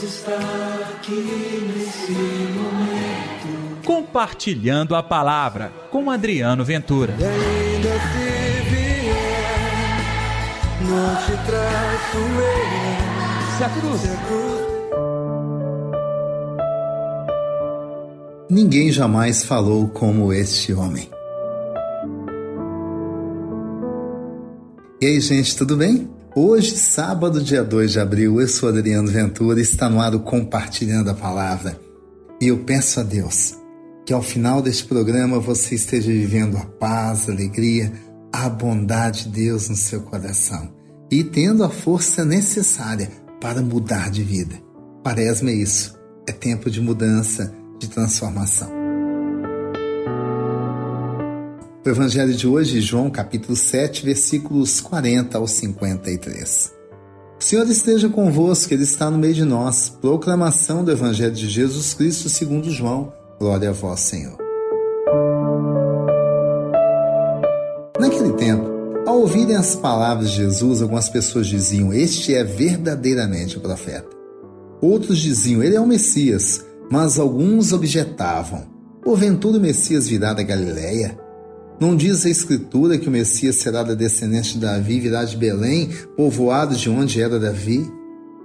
[0.00, 0.38] Deus está
[0.94, 1.12] aqui
[1.76, 3.84] nesse momento.
[3.84, 7.14] Compartilhando a palavra com Adriano Ventura.
[7.18, 9.10] E ainda se vier,
[10.88, 13.58] não te traço eu.
[13.58, 14.00] Se a cruz.
[14.00, 14.60] Se a cruz
[18.48, 21.10] Ninguém jamais falou como este homem.
[25.00, 26.19] E aí, gente, tudo bem?
[26.42, 31.10] Hoje, sábado, dia 2 de abril, eu sou Adriano Ventura está no ar o Compartilhando
[31.10, 31.78] a Palavra.
[32.40, 33.58] E eu peço a Deus
[34.06, 37.92] que ao final deste programa você esteja vivendo a paz, a alegria,
[38.32, 40.72] a bondade de Deus no seu coração
[41.10, 44.54] e tendo a força necessária para mudar de vida.
[45.04, 45.94] Parece-me isso.
[46.26, 48.79] É tempo de mudança de transformação.
[51.90, 56.72] O evangelho de hoje, João capítulo 7, versículos 40 ao 53.
[57.36, 59.88] O Senhor esteja convosco, Ele está no meio de nós.
[60.00, 63.12] Proclamação do Evangelho de Jesus Cristo segundo João.
[63.40, 64.38] Glória a vós, Senhor.
[67.98, 68.70] Naquele tempo,
[69.04, 74.16] ao ouvirem as palavras de Jesus, algumas pessoas diziam: Este é verdadeiramente o profeta.
[74.80, 76.64] Outros diziam: Ele é o Messias.
[76.88, 78.68] Mas alguns objetavam:
[79.02, 81.18] Porventura o Messias virá da Galiléia?
[81.80, 85.34] Não diz a Escritura que o Messias será da descendente de Davi e virá de
[85.34, 87.90] Belém, povoado de onde era Davi?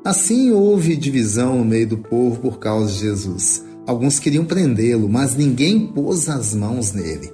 [0.06, 3.62] Assim houve divisão no meio do povo por causa de Jesus.
[3.86, 7.30] Alguns queriam prendê-lo, mas ninguém pôs as mãos nele.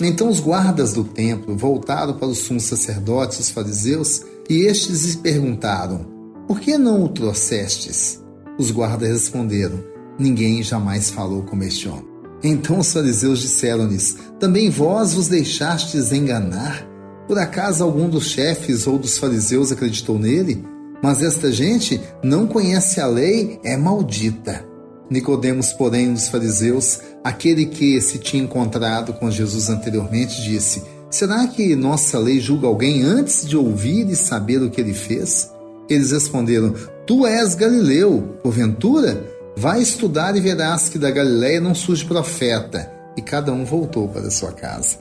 [0.00, 5.16] Então os guardas do templo voltaram para os sumos sacerdotes, os fariseus, e estes lhe
[5.18, 6.06] perguntaram:
[6.48, 8.22] Por que não o trouxestes?
[8.58, 12.11] Os guardas responderam: ninguém jamais falou como este homem.
[12.42, 16.86] Então os fariseus disseram-lhes: Também vós vos deixastes enganar?
[17.26, 20.64] Por acaso algum dos chefes ou dos fariseus acreditou nele?
[21.02, 24.64] Mas esta gente não conhece a lei, é maldita.
[25.10, 31.76] Nicodemos, porém, dos fariseus, aquele que se tinha encontrado com Jesus anteriormente, disse: Será que
[31.76, 35.50] nossa lei julga alguém antes de ouvir e saber o que ele fez?
[35.88, 36.74] Eles responderam:
[37.06, 39.22] Tu és Galileu, porventura?
[39.56, 42.90] Vai estudar e verás que da Galiléia não surge profeta.
[43.16, 44.96] E cada um voltou para sua casa.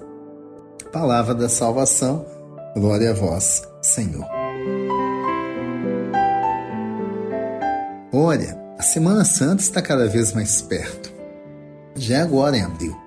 [0.92, 2.26] Palavra da salvação,
[2.76, 4.28] glória a vós, Senhor.
[8.12, 11.14] Olha, a Semana Santa está cada vez mais perto.
[11.96, 12.98] Já é agora em abril.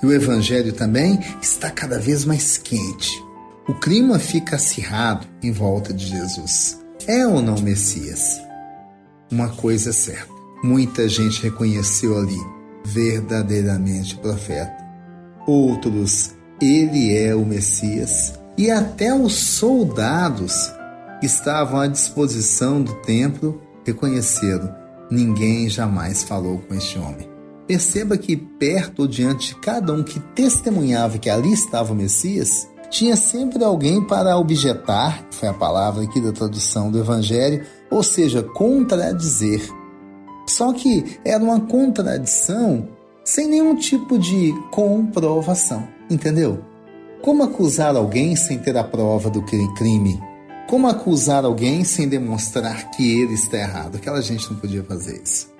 [0.00, 3.10] E o Evangelho também está cada vez mais quente.
[3.68, 6.80] O clima fica acirrado em volta de Jesus.
[7.08, 8.40] É ou não Messias?
[9.30, 12.38] Uma coisa é certa Muita gente reconheceu ali
[12.84, 14.76] verdadeiramente profeta.
[15.46, 18.34] Outros, ele é o Messias.
[18.56, 20.72] E até os soldados
[21.18, 24.72] que estavam à disposição do templo reconheceram:
[25.10, 27.28] ninguém jamais falou com este homem.
[27.66, 32.68] Perceba que perto ou diante de cada um que testemunhava que ali estava o Messias,
[32.90, 38.42] tinha sempre alguém para objetar, foi a palavra aqui da tradução do Evangelho, ou seja,
[38.42, 39.62] contradizer
[40.46, 42.88] só que era uma contradição
[43.24, 46.60] sem nenhum tipo de comprovação, entendeu?
[47.22, 50.20] Como acusar alguém sem ter a prova do crime?
[50.68, 53.96] Como acusar alguém sem demonstrar que ele está errado?
[53.96, 55.52] Aquela gente não podia fazer isso.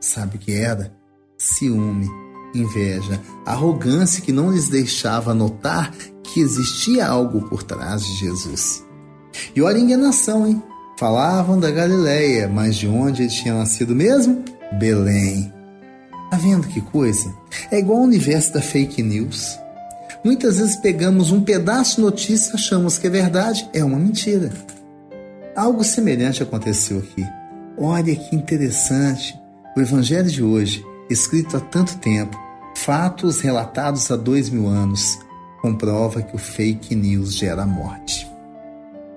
[0.00, 0.94] Sabe o que era?
[1.36, 2.08] Ciúme,
[2.54, 8.84] inveja, arrogância que não lhes deixava notar que existia algo por trás de Jesus.
[9.54, 10.62] E olha a enganação, hein?
[10.98, 14.42] Falavam da Galileia, mas de onde ele tinha nascido mesmo?
[14.78, 15.52] Belém.
[16.30, 17.34] Tá vendo que coisa?
[17.70, 19.58] É igual ao universo da fake news.
[20.24, 24.50] Muitas vezes pegamos um pedaço de notícia achamos que é verdade, é uma mentira.
[25.54, 27.22] Algo semelhante aconteceu aqui.
[27.76, 29.38] Olha que interessante.
[29.76, 32.38] O Evangelho de hoje, escrito há tanto tempo,
[32.74, 35.18] fatos relatados há dois mil anos,
[35.60, 38.26] comprova que o fake news gera morte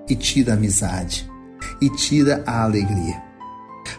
[0.06, 1.29] e tira a amizade
[1.80, 3.22] e tira a alegria.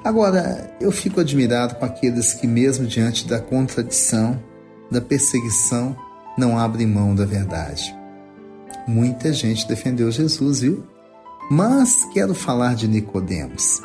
[0.03, 4.41] Agora, eu fico admirado com aqueles que, mesmo diante da contradição,
[4.89, 5.95] da perseguição,
[6.37, 7.95] não abrem mão da verdade.
[8.87, 10.83] Muita gente defendeu Jesus, viu?
[11.49, 13.81] Mas quero falar de Nicodemos,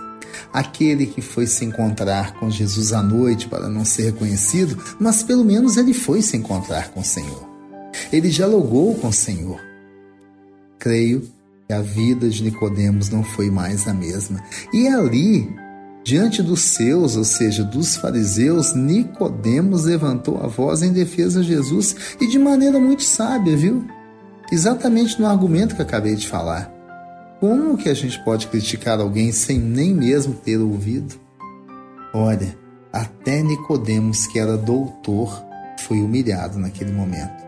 [0.52, 5.44] aquele que foi se encontrar com Jesus à noite para não ser reconhecido, mas pelo
[5.44, 7.46] menos ele foi se encontrar com o Senhor.
[8.12, 9.61] Ele dialogou com o Senhor.
[10.79, 11.29] Creio
[11.66, 14.42] que a vida de Nicodemos não foi mais a mesma.
[14.72, 15.52] E ali,
[16.04, 21.96] diante dos seus, ou seja, dos fariseus, Nicodemos levantou a voz em defesa de Jesus
[22.20, 23.84] e de maneira muito sábia, viu?
[24.52, 26.72] Exatamente no argumento que acabei de falar.
[27.40, 31.16] Como que a gente pode criticar alguém sem nem mesmo ter ouvido?
[32.14, 32.56] Olha,
[32.92, 35.44] até Nicodemos, que era doutor,
[35.80, 37.45] foi humilhado naquele momento.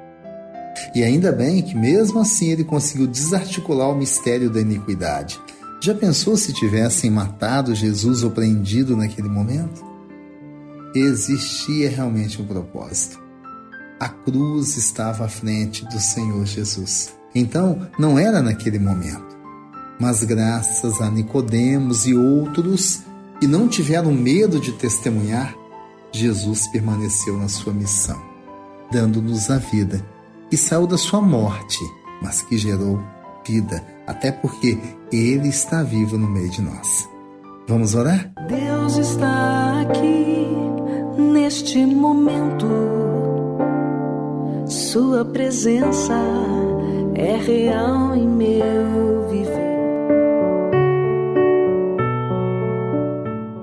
[0.95, 5.41] E ainda bem que mesmo assim ele conseguiu desarticular o mistério da iniquidade.
[5.81, 9.87] Já pensou se tivessem matado Jesus ou prendido naquele momento?
[10.95, 13.21] Existia realmente um propósito.
[14.01, 17.13] A cruz estava à frente do Senhor Jesus.
[17.35, 19.37] Então, não era naquele momento.
[20.01, 23.03] Mas graças a Nicodemos e outros
[23.41, 25.55] que não tiveram medo de testemunhar,
[26.13, 28.21] Jesus permaneceu na sua missão,
[28.91, 30.05] dando-nos a vida,
[30.51, 31.79] que saiu da sua morte,
[32.23, 33.01] mas que gerou
[33.47, 34.79] vida, até porque
[35.11, 37.09] Ele está vivo no meio de nós.
[37.67, 38.31] Vamos orar?
[38.47, 40.47] Deus está aqui
[41.19, 42.67] neste momento.
[44.67, 46.15] Sua presença
[47.15, 49.69] é real em meu viver.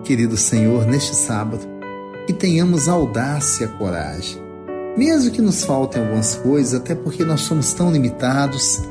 [0.04, 1.68] Querido Senhor, neste sábado,
[2.28, 4.45] que tenhamos audácia e coragem.
[4.98, 8.82] Mesmo que nos faltem algumas coisas, até porque nós somos tão limitados,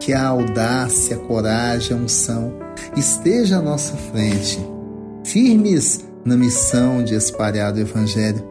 [0.00, 2.52] que a audácia, a coragem, a unção
[2.96, 4.58] esteja à nossa frente,
[5.24, 8.42] firmes na missão de espalhar o Evangelho,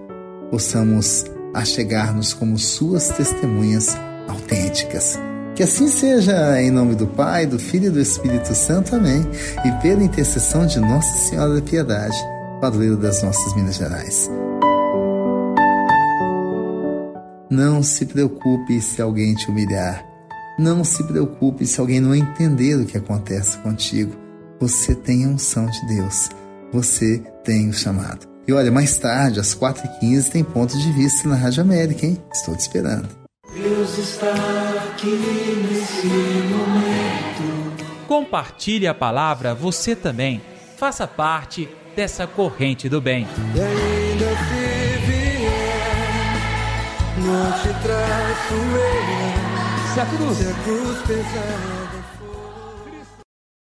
[0.50, 3.98] possamos achegar-nos como Suas testemunhas
[4.30, 5.20] autênticas.
[5.56, 8.96] Que assim seja, em nome do Pai, do Filho e do Espírito Santo.
[8.96, 9.28] Amém.
[9.66, 12.18] E pela intercessão de Nossa Senhora da Piedade,
[12.62, 14.30] padroeiro das nossas Minas Gerais.
[17.52, 20.06] Não se preocupe se alguém te humilhar.
[20.58, 24.16] Não se preocupe se alguém não entender o que acontece contigo.
[24.58, 26.30] Você tem a unção de Deus.
[26.72, 28.26] Você tem o chamado.
[28.48, 32.18] E olha, mais tarde, às 4h15, tem ponto de vista na Rádio América, hein?
[32.34, 33.10] Estou te esperando.
[33.54, 34.34] Deus está
[34.88, 35.10] aqui
[35.70, 37.84] nesse momento.
[38.08, 40.42] Compartilhe a palavra você também.
[40.78, 41.68] Faça parte
[41.98, 43.28] dessa corrente do bem.
[43.54, 44.91] E ainda
[47.22, 49.94] não te traço eu.
[49.94, 51.81] Se a cruz Se a cruz pesar.